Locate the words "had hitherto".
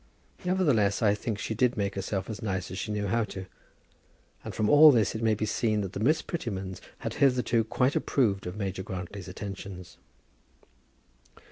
6.97-7.63